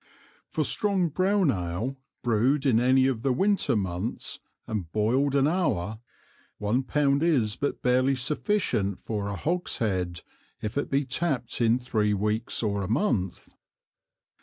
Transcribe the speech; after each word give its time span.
For 0.49 0.63
strong 0.63 1.09
brown 1.09 1.51
Ale 1.51 1.95
brew'd 2.23 2.65
in 2.65 2.79
any 2.79 3.05
of 3.05 3.21
the 3.21 3.31
Winter 3.31 3.75
Months, 3.75 4.39
and 4.65 4.91
boiled 4.91 5.35
an 5.35 5.47
Hour, 5.47 5.99
one 6.57 6.81
Pound 6.81 7.21
is 7.21 7.55
but 7.55 7.83
barely 7.83 8.15
sufficient 8.15 8.99
for 8.99 9.27
a 9.27 9.35
Hogshead, 9.35 10.21
if 10.59 10.75
it 10.75 10.89
be 10.89 11.05
Tapp'd 11.05 11.61
in 11.61 11.77
three 11.77 12.15
Weeks 12.15 12.63
or 12.63 12.81
a 12.81 12.87
Month. 12.89 13.49